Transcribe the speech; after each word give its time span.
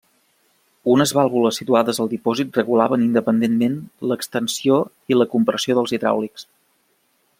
Unes 0.93 1.11
vàlvules 1.17 1.59
situades 1.61 1.99
al 2.05 2.09
dipòsit 2.13 2.57
regulaven 2.59 3.03
independentment 3.09 3.77
l'extensió 4.13 4.81
i 5.15 5.19
la 5.19 5.29
compressió 5.35 5.77
dels 5.81 5.95
hidràulics. 5.99 6.49